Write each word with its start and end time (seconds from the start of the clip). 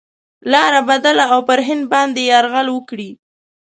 لاره 0.51 0.81
بدله 0.89 1.25
او 1.33 1.41
پر 1.47 1.59
هند 1.67 1.83
باندي 1.91 2.23
یرغل 2.31 2.67
وکړي. 2.71 3.09